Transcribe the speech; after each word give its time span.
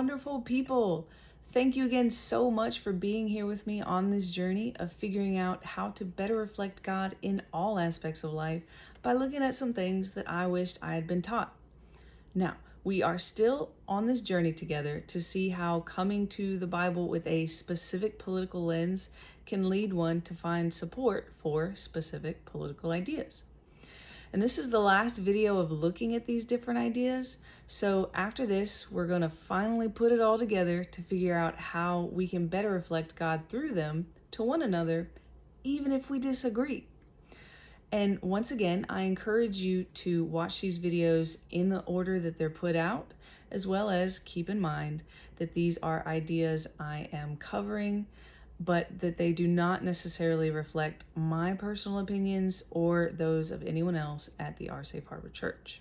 Wonderful 0.00 0.40
people. 0.40 1.06
Thank 1.52 1.76
you 1.76 1.84
again 1.84 2.08
so 2.08 2.50
much 2.50 2.78
for 2.78 2.90
being 2.90 3.28
here 3.28 3.44
with 3.44 3.66
me 3.66 3.82
on 3.82 4.08
this 4.08 4.30
journey 4.30 4.74
of 4.76 4.94
figuring 4.94 5.36
out 5.36 5.62
how 5.62 5.90
to 5.90 6.06
better 6.06 6.36
reflect 6.36 6.82
God 6.82 7.16
in 7.20 7.42
all 7.52 7.78
aspects 7.78 8.24
of 8.24 8.32
life 8.32 8.62
by 9.02 9.12
looking 9.12 9.42
at 9.42 9.54
some 9.54 9.74
things 9.74 10.12
that 10.12 10.26
I 10.26 10.46
wished 10.46 10.78
I 10.80 10.94
had 10.94 11.06
been 11.06 11.20
taught. 11.20 11.54
Now, 12.34 12.56
we 12.82 13.02
are 13.02 13.18
still 13.18 13.72
on 13.86 14.06
this 14.06 14.22
journey 14.22 14.54
together 14.54 15.04
to 15.08 15.20
see 15.20 15.50
how 15.50 15.80
coming 15.80 16.26
to 16.28 16.56
the 16.56 16.66
Bible 16.66 17.06
with 17.06 17.26
a 17.26 17.46
specific 17.46 18.18
political 18.18 18.64
lens 18.64 19.10
can 19.44 19.68
lead 19.68 19.92
one 19.92 20.22
to 20.22 20.32
find 20.32 20.72
support 20.72 21.30
for 21.42 21.74
specific 21.74 22.46
political 22.46 22.90
ideas. 22.90 23.44
And 24.32 24.40
this 24.40 24.58
is 24.58 24.70
the 24.70 24.80
last 24.80 25.16
video 25.16 25.58
of 25.58 25.72
looking 25.72 26.14
at 26.14 26.24
these 26.24 26.44
different 26.44 26.78
ideas. 26.78 27.38
So 27.66 28.10
after 28.14 28.46
this, 28.46 28.90
we're 28.90 29.08
going 29.08 29.22
to 29.22 29.28
finally 29.28 29.88
put 29.88 30.12
it 30.12 30.20
all 30.20 30.38
together 30.38 30.84
to 30.84 31.02
figure 31.02 31.36
out 31.36 31.58
how 31.58 32.08
we 32.12 32.28
can 32.28 32.46
better 32.46 32.70
reflect 32.70 33.16
God 33.16 33.42
through 33.48 33.72
them 33.72 34.06
to 34.30 34.44
one 34.44 34.62
another, 34.62 35.10
even 35.64 35.90
if 35.90 36.10
we 36.10 36.20
disagree. 36.20 36.86
And 37.90 38.22
once 38.22 38.52
again, 38.52 38.86
I 38.88 39.02
encourage 39.02 39.58
you 39.58 39.82
to 39.82 40.22
watch 40.24 40.60
these 40.60 40.78
videos 40.78 41.38
in 41.50 41.68
the 41.68 41.80
order 41.80 42.20
that 42.20 42.38
they're 42.38 42.50
put 42.50 42.76
out, 42.76 43.14
as 43.50 43.66
well 43.66 43.90
as 43.90 44.20
keep 44.20 44.48
in 44.48 44.60
mind 44.60 45.02
that 45.36 45.54
these 45.54 45.76
are 45.78 46.06
ideas 46.06 46.68
I 46.78 47.08
am 47.12 47.36
covering 47.36 48.06
but 48.60 49.00
that 49.00 49.16
they 49.16 49.32
do 49.32 49.48
not 49.48 49.82
necessarily 49.82 50.50
reflect 50.50 51.06
my 51.14 51.54
personal 51.54 51.98
opinions 51.98 52.62
or 52.70 53.10
those 53.10 53.50
of 53.50 53.66
anyone 53.66 53.96
else 53.96 54.30
at 54.38 54.58
the 54.58 54.68
Our 54.68 54.84
Safe 54.84 55.06
Harbor 55.06 55.30
Church. 55.30 55.80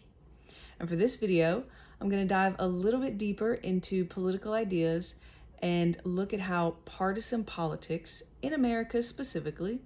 And 0.79 0.87
for 0.87 0.95
this 0.95 1.17
video, 1.17 1.65
I'm 1.99 2.07
going 2.07 2.23
to 2.23 2.33
dive 2.33 2.55
a 2.57 2.67
little 2.67 3.01
bit 3.01 3.17
deeper 3.17 3.55
into 3.55 4.05
political 4.05 4.53
ideas 4.53 5.15
and 5.61 5.97
look 6.05 6.33
at 6.33 6.39
how 6.39 6.77
partisan 6.85 7.43
politics, 7.43 8.23
in 8.41 8.53
America 8.53 9.03
specifically, 9.03 9.81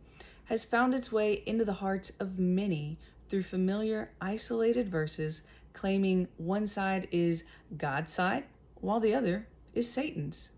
has 0.46 0.64
found 0.64 0.94
its 0.94 1.12
way 1.12 1.42
into 1.48 1.66
the 1.66 1.74
hearts 1.74 2.12
of 2.20 2.38
many 2.38 3.00
through 3.28 3.42
familiar, 3.42 4.12
isolated 4.22 4.88
verses 4.88 5.42
claiming 5.74 6.28
one 6.38 6.68
side 6.68 7.08
is 7.12 7.44
God's 7.76 8.14
side 8.14 8.44
while 8.76 9.00
the 9.00 9.16
other 9.16 9.48
is 9.74 9.92
Satan's. 9.92 10.52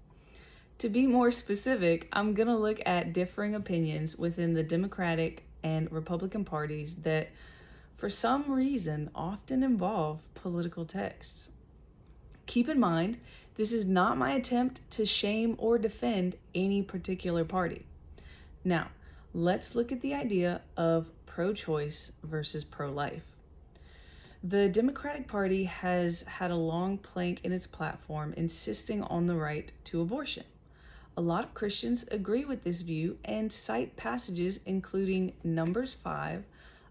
To 0.79 0.89
be 0.89 1.07
more 1.07 1.31
specific, 1.31 2.09
I'm 2.11 2.33
going 2.33 2.49
to 2.49 2.57
look 2.57 2.81
at 2.85 3.13
differing 3.13 3.55
opinions 3.55 4.17
within 4.17 4.53
the 4.53 4.63
Democratic 4.63 5.45
and 5.63 5.89
Republican 5.89 6.43
parties 6.43 6.95
that, 6.95 7.29
for 7.95 8.09
some 8.09 8.51
reason, 8.51 9.09
often 9.15 9.63
involve 9.63 10.27
political 10.35 10.83
texts. 10.83 11.49
Keep 12.45 12.67
in 12.67 12.77
mind, 12.77 13.17
this 13.55 13.71
is 13.71 13.85
not 13.85 14.17
my 14.17 14.31
attempt 14.33 14.81
to 14.91 15.05
shame 15.05 15.55
or 15.57 15.77
defend 15.77 16.35
any 16.53 16.83
particular 16.83 17.45
party. 17.45 17.85
Now, 18.65 18.89
let's 19.33 19.75
look 19.75 19.93
at 19.93 20.01
the 20.01 20.13
idea 20.13 20.59
of 20.75 21.09
pro 21.25 21.53
choice 21.53 22.11
versus 22.21 22.65
pro 22.65 22.91
life. 22.91 23.23
The 24.43 24.67
Democratic 24.67 25.25
Party 25.25 25.63
has 25.63 26.23
had 26.23 26.51
a 26.51 26.55
long 26.55 26.97
plank 26.97 27.39
in 27.45 27.53
its 27.53 27.65
platform 27.65 28.33
insisting 28.35 29.01
on 29.03 29.25
the 29.25 29.35
right 29.35 29.71
to 29.85 30.01
abortion. 30.01 30.43
A 31.17 31.21
lot 31.21 31.45
of 31.45 31.53
Christians 31.53 32.05
agree 32.11 32.43
with 32.43 32.65
this 32.65 32.81
view 32.81 33.17
and 33.23 33.51
cite 33.51 33.95
passages 33.95 34.59
including 34.65 35.31
Numbers 35.45 35.93
5, 35.93 36.43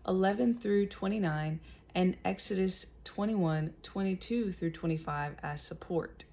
11 0.08 0.58
through 0.58 0.86
29, 0.86 1.60
and 1.94 2.16
Exodus 2.24 2.86
21, 3.04 3.74
22 3.82 4.50
through 4.50 4.70
25 4.70 5.36
as 5.42 5.60
support. 5.60 6.24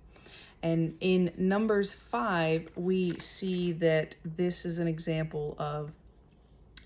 And 0.64 0.96
in 1.02 1.34
Numbers 1.38 1.94
5, 1.94 2.70
we 2.76 3.18
see 3.20 3.74
that 3.74 4.16
this 4.24 4.66
is 4.66 4.80
an 4.80 4.88
example 4.88 5.56
of 5.60 5.92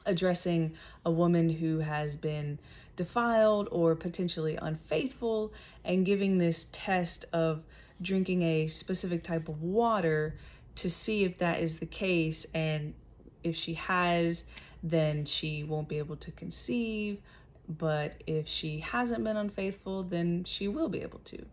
addressing 0.07 0.73
a 1.05 1.11
woman 1.11 1.49
who 1.49 1.79
has 1.79 2.15
been 2.15 2.57
defiled 2.95 3.67
or 3.71 3.95
potentially 3.95 4.57
unfaithful 4.59 5.53
and 5.83 6.03
giving 6.05 6.39
this 6.39 6.67
test 6.71 7.25
of 7.31 7.61
drinking 8.01 8.41
a 8.41 8.67
specific 8.67 9.23
type 9.23 9.47
of 9.47 9.61
water 9.61 10.35
to 10.75 10.89
see 10.89 11.23
if 11.23 11.37
that 11.37 11.59
is 11.59 11.77
the 11.79 11.85
case 11.85 12.45
and 12.53 12.93
if 13.43 13.55
she 13.55 13.73
has 13.75 14.45
then 14.83 15.25
she 15.25 15.63
won't 15.63 15.89
be 15.89 15.97
able 15.97 16.15
to 16.17 16.31
conceive 16.31 17.19
but 17.67 18.21
if 18.27 18.47
she 18.47 18.79
hasn't 18.79 19.23
been 19.23 19.37
unfaithful 19.37 20.03
then 20.03 20.43
she 20.43 20.67
will 20.67 20.89
be 20.89 21.01
able 21.01 21.19
to. 21.19 21.43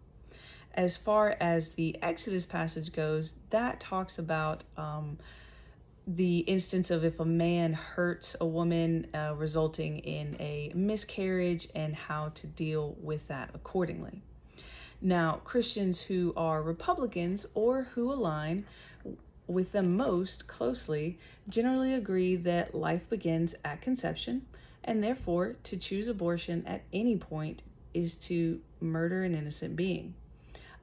As 0.75 0.97
far 0.97 1.37
as 1.41 1.71
the 1.71 1.97
exodus 2.03 2.47
passage 2.47 2.93
goes 2.93 3.35
that 3.51 3.81
talks 3.81 4.19
about 4.19 4.65
um, 4.77 5.19
the 6.07 6.39
instance 6.41 6.91
of 6.91 7.05
if 7.05 7.21
a 7.21 7.25
man 7.25 7.73
hurts 7.73 8.35
a 8.41 8.47
woman 8.47 9.07
uh, 9.15 9.35
resulting 9.37 9.99
in 10.01 10.37
a 10.41 10.73
miscarriage 10.75 11.69
and 11.75 11.95
how 11.95 12.31
to 12.31 12.47
deal 12.47 12.97
with 13.01 13.29
that 13.29 13.51
accordingly. 13.55 14.23
Now 15.01 15.41
christians 15.45 16.01
who 16.01 16.33
are 16.37 16.63
republicans 16.63 17.47
or 17.55 17.85
who 17.95 18.13
align 18.13 18.67
with 19.53 19.73
them 19.73 19.97
most 19.97 20.47
closely 20.47 21.19
generally 21.49 21.93
agree 21.95 22.37
that 22.37 22.75
life 22.75 23.09
begins 23.09 23.55
at 23.65 23.81
conception, 23.81 24.47
and 24.85 25.03
therefore 25.03 25.57
to 25.65 25.77
choose 25.77 26.09
abortion 26.09 26.65
at 26.67 26.83
any 26.93 27.17
point 27.17 27.63
is 27.95 28.15
to 28.15 28.61
murder 28.81 29.23
an 29.23 29.35
innocent 29.35 29.77
being. 29.77 30.15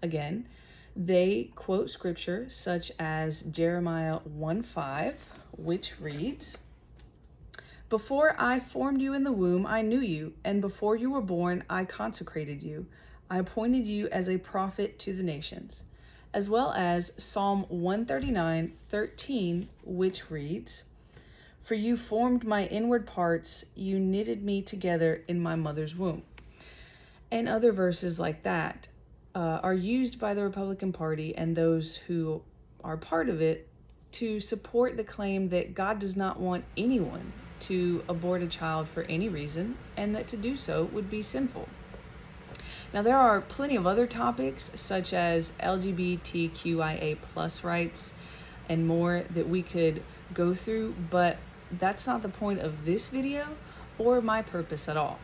Again, 0.01 0.47
they 0.95 1.51
quote 1.55 1.89
scripture 1.89 2.49
such 2.49 2.91
as 2.99 3.43
Jeremiah 3.43 4.19
1 4.19 4.63
5, 4.63 5.25
which 5.57 5.99
reads, 5.99 6.59
Before 7.89 8.35
I 8.39 8.59
formed 8.59 9.01
you 9.01 9.13
in 9.13 9.23
the 9.23 9.31
womb, 9.31 9.65
I 9.65 9.81
knew 9.81 10.01
you, 10.01 10.33
and 10.43 10.61
before 10.61 10.95
you 10.95 11.11
were 11.11 11.21
born, 11.21 11.63
I 11.69 11.85
consecrated 11.85 12.63
you. 12.63 12.87
I 13.29 13.39
appointed 13.39 13.87
you 13.87 14.07
as 14.09 14.27
a 14.27 14.39
prophet 14.39 14.97
to 14.99 15.13
the 15.13 15.23
nations 15.23 15.83
as 16.33 16.49
well 16.49 16.71
as 16.73 17.11
Psalm 17.17 17.65
139 17.69 18.73
13, 18.87 19.69
which 19.83 20.29
reads, 20.29 20.83
For 21.61 21.75
you 21.75 21.97
formed 21.97 22.45
my 22.45 22.65
inward 22.65 23.07
parts, 23.07 23.65
you 23.75 23.99
knitted 23.99 24.43
me 24.43 24.61
together 24.61 25.23
in 25.27 25.39
my 25.39 25.55
mother's 25.55 25.95
womb. 25.95 26.23
And 27.31 27.47
other 27.47 27.71
verses 27.71 28.19
like 28.19 28.43
that 28.43 28.87
uh, 29.35 29.59
are 29.61 29.73
used 29.73 30.19
by 30.19 30.33
the 30.33 30.43
Republican 30.43 30.91
Party 30.91 31.35
and 31.35 31.55
those 31.55 31.95
who 31.95 32.41
are 32.83 32.97
part 32.97 33.29
of 33.29 33.41
it 33.41 33.67
to 34.11 34.39
support 34.39 34.97
the 34.97 35.03
claim 35.03 35.47
that 35.47 35.75
God 35.75 35.99
does 35.99 36.15
not 36.15 36.39
want 36.39 36.65
anyone 36.75 37.31
to 37.61 38.03
abort 38.09 38.41
a 38.41 38.47
child 38.47 38.87
for 38.87 39.03
any 39.03 39.29
reason 39.29 39.77
and 39.97 40.15
that 40.15 40.27
to 40.29 40.37
do 40.37 40.55
so 40.55 40.85
would 40.85 41.09
be 41.09 41.21
sinful. 41.21 41.67
Now, 42.91 43.03
there 43.03 43.17
are 43.17 43.41
plenty 43.41 43.75
of 43.75 43.85
other 43.85 44.07
topics, 44.07 44.71
such 44.73 45.13
as 45.13 45.53
LGBTQIA 45.59 47.21
plus 47.21 47.63
rights 47.63 48.13
and 48.67 48.87
more, 48.87 49.25
that 49.29 49.47
we 49.47 49.61
could 49.61 50.01
go 50.33 50.55
through, 50.55 50.95
but 51.09 51.37
that's 51.71 52.07
not 52.07 52.23
the 52.23 52.29
point 52.29 52.59
of 52.59 52.85
this 52.85 53.07
video 53.07 53.55
or 53.99 54.21
my 54.21 54.41
purpose 54.41 54.89
at 54.89 54.97
all. 54.97 55.19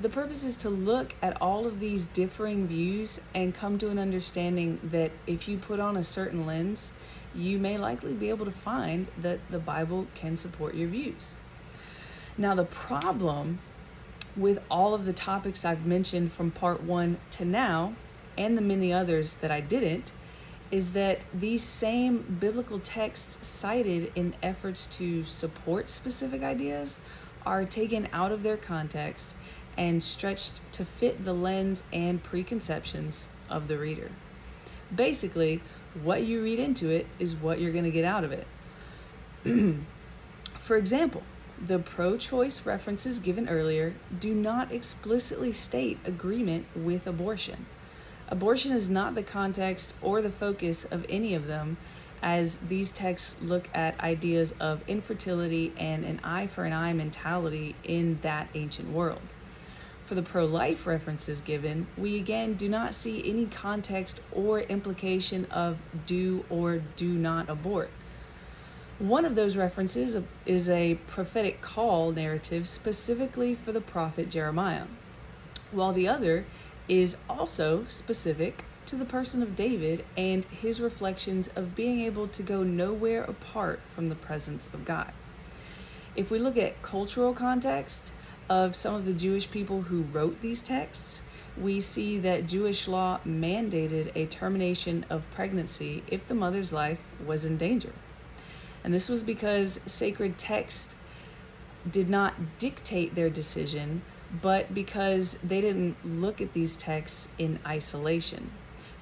The 0.00 0.08
purpose 0.08 0.44
is 0.44 0.56
to 0.56 0.70
look 0.70 1.14
at 1.22 1.40
all 1.40 1.66
of 1.66 1.80
these 1.80 2.06
differing 2.06 2.66
views 2.66 3.20
and 3.34 3.54
come 3.54 3.78
to 3.78 3.88
an 3.88 3.98
understanding 3.98 4.80
that 4.84 5.12
if 5.26 5.48
you 5.48 5.58
put 5.58 5.80
on 5.80 5.96
a 5.96 6.02
certain 6.02 6.46
lens, 6.46 6.92
you 7.34 7.58
may 7.58 7.78
likely 7.78 8.12
be 8.12 8.28
able 8.28 8.44
to 8.44 8.52
find 8.52 9.08
that 9.18 9.38
the 9.50 9.58
Bible 9.58 10.06
can 10.14 10.36
support 10.36 10.74
your 10.74 10.88
views. 10.88 11.34
Now, 12.36 12.54
the 12.54 12.64
problem 12.64 13.60
with 14.36 14.60
all 14.70 14.94
of 14.94 15.04
the 15.04 15.12
topics 15.12 15.64
I've 15.64 15.86
mentioned 15.86 16.32
from 16.32 16.50
part 16.50 16.82
one 16.82 17.18
to 17.32 17.44
now, 17.44 17.94
and 18.36 18.56
the 18.56 18.62
many 18.62 18.92
others 18.92 19.34
that 19.34 19.50
I 19.50 19.60
didn't, 19.60 20.12
is 20.70 20.92
that 20.94 21.24
these 21.34 21.62
same 21.62 22.38
biblical 22.40 22.78
texts 22.78 23.46
cited 23.46 24.10
in 24.14 24.34
efforts 24.42 24.86
to 24.86 25.22
support 25.24 25.90
specific 25.90 26.42
ideas 26.42 26.98
are 27.44 27.64
taken 27.64 28.08
out 28.12 28.32
of 28.32 28.42
their 28.42 28.56
context 28.56 29.36
and 29.76 30.02
stretched 30.02 30.60
to 30.72 30.84
fit 30.84 31.24
the 31.24 31.34
lens 31.34 31.84
and 31.92 32.22
preconceptions 32.22 33.28
of 33.50 33.68
the 33.68 33.76
reader. 33.78 34.10
Basically, 34.94 35.60
what 36.02 36.24
you 36.24 36.42
read 36.42 36.58
into 36.58 36.88
it 36.90 37.06
is 37.18 37.34
what 37.34 37.60
you're 37.60 37.72
going 37.72 37.84
to 37.84 37.90
get 37.90 38.04
out 38.04 38.24
of 38.24 38.32
it. 38.32 38.46
For 40.58 40.76
example, 40.76 41.22
the 41.60 41.78
pro 41.78 42.16
choice 42.16 42.66
references 42.66 43.18
given 43.18 43.48
earlier 43.48 43.94
do 44.18 44.34
not 44.34 44.72
explicitly 44.72 45.52
state 45.52 45.98
agreement 46.04 46.66
with 46.74 47.06
abortion. 47.06 47.66
Abortion 48.28 48.72
is 48.72 48.88
not 48.88 49.14
the 49.14 49.22
context 49.22 49.94
or 50.00 50.22
the 50.22 50.30
focus 50.30 50.84
of 50.84 51.04
any 51.08 51.34
of 51.34 51.46
them, 51.46 51.76
as 52.22 52.58
these 52.58 52.90
texts 52.90 53.36
look 53.42 53.68
at 53.74 53.98
ideas 54.00 54.54
of 54.60 54.80
infertility 54.88 55.72
and 55.76 56.04
an 56.04 56.20
eye 56.22 56.46
for 56.46 56.64
an 56.64 56.72
eye 56.72 56.92
mentality 56.92 57.74
in 57.84 58.18
that 58.22 58.48
ancient 58.54 58.88
world. 58.90 59.20
For 60.04 60.14
the 60.14 60.22
pro 60.22 60.44
life 60.44 60.86
references 60.86 61.40
given, 61.40 61.86
we 61.96 62.16
again 62.16 62.54
do 62.54 62.68
not 62.68 62.94
see 62.94 63.28
any 63.28 63.46
context 63.46 64.20
or 64.30 64.60
implication 64.60 65.46
of 65.46 65.78
do 66.06 66.44
or 66.50 66.82
do 66.96 67.08
not 67.08 67.48
abort. 67.48 67.90
One 69.02 69.24
of 69.24 69.34
those 69.34 69.56
references 69.56 70.16
is 70.46 70.68
a 70.68 70.94
prophetic 71.08 71.60
call 71.60 72.12
narrative 72.12 72.68
specifically 72.68 73.52
for 73.52 73.72
the 73.72 73.80
prophet 73.80 74.30
Jeremiah, 74.30 74.84
while 75.72 75.92
the 75.92 76.06
other 76.06 76.44
is 76.88 77.16
also 77.28 77.84
specific 77.88 78.64
to 78.86 78.94
the 78.94 79.04
person 79.04 79.42
of 79.42 79.56
David 79.56 80.04
and 80.16 80.44
his 80.44 80.80
reflections 80.80 81.48
of 81.56 81.74
being 81.74 81.98
able 82.02 82.28
to 82.28 82.44
go 82.44 82.62
nowhere 82.62 83.24
apart 83.24 83.80
from 83.92 84.06
the 84.06 84.14
presence 84.14 84.68
of 84.72 84.84
God. 84.84 85.12
If 86.14 86.30
we 86.30 86.38
look 86.38 86.56
at 86.56 86.80
cultural 86.82 87.34
context 87.34 88.12
of 88.48 88.76
some 88.76 88.94
of 88.94 89.04
the 89.04 89.12
Jewish 89.12 89.50
people 89.50 89.82
who 89.82 90.02
wrote 90.02 90.40
these 90.40 90.62
texts, 90.62 91.22
we 91.60 91.80
see 91.80 92.20
that 92.20 92.46
Jewish 92.46 92.86
law 92.86 93.18
mandated 93.26 94.12
a 94.14 94.26
termination 94.26 95.04
of 95.10 95.28
pregnancy 95.32 96.04
if 96.06 96.24
the 96.24 96.36
mother's 96.36 96.72
life 96.72 97.00
was 97.26 97.44
in 97.44 97.56
danger. 97.56 97.94
And 98.84 98.92
this 98.92 99.08
was 99.08 99.22
because 99.22 99.80
sacred 99.86 100.38
text 100.38 100.96
did 101.90 102.08
not 102.08 102.58
dictate 102.58 103.14
their 103.14 103.30
decision, 103.30 104.02
but 104.40 104.72
because 104.72 105.34
they 105.42 105.60
didn't 105.60 105.96
look 106.04 106.40
at 106.40 106.52
these 106.52 106.76
texts 106.76 107.28
in 107.38 107.58
isolation. 107.66 108.50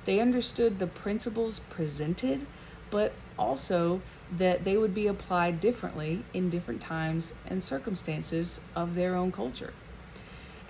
They 0.04 0.20
understood 0.20 0.78
the 0.78 0.86
principles 0.86 1.60
presented, 1.70 2.46
but 2.90 3.12
also 3.38 4.00
that 4.36 4.64
they 4.64 4.76
would 4.76 4.94
be 4.94 5.06
applied 5.06 5.60
differently 5.60 6.24
in 6.32 6.50
different 6.50 6.80
times 6.80 7.34
and 7.46 7.62
circumstances 7.62 8.60
of 8.74 8.94
their 8.94 9.14
own 9.14 9.32
culture. 9.32 9.72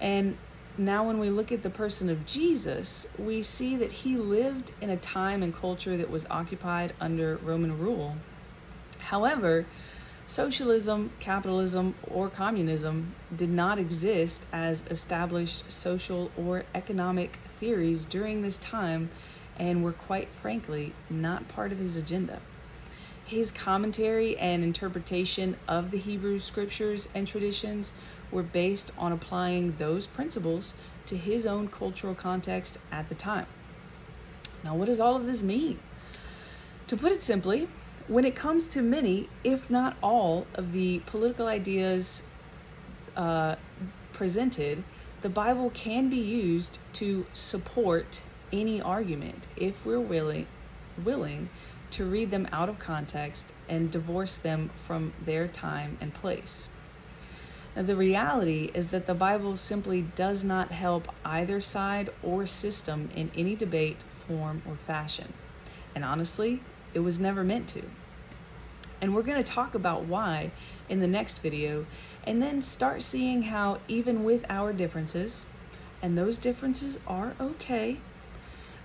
And 0.01 0.37
now, 0.79 1.07
when 1.07 1.19
we 1.19 1.31
look 1.31 1.53
at 1.53 1.63
the 1.63 1.71
person 1.71 2.09
of 2.09 2.25
Jesus, 2.25 3.07
we 3.19 3.43
see 3.43 3.77
that 3.77 3.93
he 3.93 4.17
lived 4.17 4.73
in 4.81 4.89
a 4.89 4.97
time 4.97 5.43
and 5.43 5.55
culture 5.55 5.97
that 5.97 6.09
was 6.09 6.27
occupied 6.31 6.95
under 7.01 7.37
Roman 7.39 7.79
rule. 7.79 8.17
However, 9.01 9.67
socialism, 10.27 11.11
capitalism, 11.19 11.95
or 12.07 12.29
communism 12.29 13.15
did 13.37 13.51
not 13.51 13.79
exist 13.79 14.47
as 14.53 14.87
established 14.89 15.71
social 15.71 16.31
or 16.37 16.65
economic 16.75 17.39
theories 17.59 18.05
during 18.05 18.43
this 18.43 18.59
time 18.59 19.11
and 19.59 19.83
were 19.83 19.93
quite 19.93 20.33
frankly 20.33 20.93
not 21.11 21.49
part 21.49 21.73
of 21.73 21.79
his 21.79 21.97
agenda. 21.97 22.41
His 23.25 23.53
commentary 23.53 24.37
and 24.39 24.65
interpretation 24.65 25.57
of 25.69 25.91
the 25.91 25.99
Hebrew 25.99 26.39
scriptures 26.39 27.09
and 27.15 27.29
traditions 27.29 27.93
were 28.31 28.43
based 28.43 28.91
on 28.99 29.13
applying 29.13 29.77
those 29.77 30.07
principles 30.07 30.75
to 31.07 31.17
his 31.17 31.47
own 31.47 31.69
cultural 31.69 32.15
context 32.15 32.79
at 32.91 33.09
the 33.09 33.15
time. 33.15 33.47
Now, 34.65 34.75
what 34.75 34.87
does 34.87 35.01
all 35.01 35.17
of 35.17 35.27
this 35.27 35.43
mean? 35.43 35.79
To 36.89 36.97
put 36.97 37.13
it 37.13 37.23
simply, 37.23 37.69
when 38.11 38.25
it 38.25 38.35
comes 38.35 38.67
to 38.67 38.83
many, 38.83 39.29
if 39.45 39.71
not 39.71 39.97
all, 40.03 40.45
of 40.55 40.73
the 40.73 40.99
political 41.07 41.47
ideas 41.47 42.25
uh, 43.17 43.55
presented, 44.13 44.83
the 45.21 45.29
Bible 45.29 45.71
can 45.71 46.11
be 46.11 46.17
used 46.17 46.81
to 46.95 47.25
support 47.33 48.23
any 48.53 48.83
argument 48.83 49.47
if 49.57 49.87
we're 49.87 50.01
willing 50.01 50.49
willing 51.05 51.49
to 51.93 52.05
read 52.05 52.33
them 52.33 52.49
out 52.51 52.69
of 52.69 52.81
context 52.81 53.53
and 53.69 53.93
divorce 53.93 54.37
them 54.37 54.71
from 54.75 55.13
their 55.25 55.47
time 55.47 55.97
and 56.01 56.13
place. 56.13 56.69
Now, 57.77 57.83
the 57.83 57.95
reality 57.95 58.73
is 58.75 58.89
that 58.89 59.07
the 59.07 59.15
Bible 59.15 59.57
simply 59.57 60.03
does 60.03 60.43
not 60.43 60.73
help 60.73 61.09
either 61.25 61.61
side 61.61 62.11
or 62.25 62.45
system 62.47 63.09
in 63.15 63.31
any 63.37 63.55
debate, 63.55 63.99
form, 64.27 64.63
or 64.69 64.75
fashion. 64.75 65.33
And 65.95 66.05
honestly, 66.05 66.61
it 66.95 67.01
was 67.01 67.21
never 67.21 67.45
meant 67.45 67.69
to. 67.69 67.83
And 69.01 69.15
we're 69.15 69.23
going 69.23 69.43
to 69.43 69.53
talk 69.53 69.75
about 69.75 70.05
why 70.05 70.51
in 70.89 71.01
the 71.01 71.07
next 71.07 71.39
video, 71.39 71.87
and 72.25 72.43
then 72.43 72.61
start 72.61 73.01
seeing 73.01 73.45
how, 73.45 73.79
even 73.89 74.25
with 74.25 74.45
our 74.51 74.73
differences, 74.73 75.45
and 76.03 76.19
those 76.19 76.37
differences 76.37 76.99
are 77.07 77.35
okay, 77.41 77.99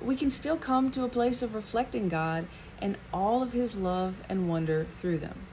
we 0.02 0.16
can 0.16 0.30
still 0.30 0.58
come 0.58 0.92
to 0.92 1.04
a 1.04 1.10
place 1.10 1.42
of 1.42 1.56
reflecting 1.56 2.10
God 2.10 2.48
and 2.80 2.98
all 3.14 3.42
of 3.42 3.54
His 3.54 3.76
love 3.76 4.22
and 4.30 4.48
wonder 4.48 4.86
through 4.90 5.18
them. 5.20 5.48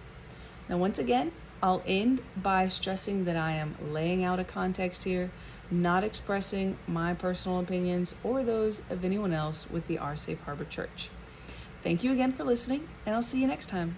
Now, 0.68 0.76
once 0.78 0.98
again, 0.98 1.32
I'll 1.62 1.82
end 1.86 2.20
by 2.36 2.66
stressing 2.66 3.24
that 3.24 3.36
I 3.36 3.52
am 3.52 3.76
laying 3.80 4.24
out 4.24 4.40
a 4.40 4.44
context 4.44 5.04
here, 5.04 5.30
not 5.70 6.04
expressing 6.04 6.76
my 6.86 7.14
personal 7.14 7.60
opinions 7.60 8.14
or 8.24 8.42
those 8.42 8.82
of 8.90 9.04
anyone 9.04 9.32
else 9.32 9.70
with 9.70 9.86
the 9.86 9.98
Our 9.98 10.16
Safe 10.16 10.40
Harbor 10.40 10.64
Church. 10.64 11.08
Thank 11.82 12.04
you 12.04 12.12
again 12.12 12.30
for 12.30 12.44
listening, 12.44 12.88
and 13.04 13.14
I'll 13.14 13.22
see 13.22 13.40
you 13.40 13.48
next 13.48 13.66
time. 13.66 13.96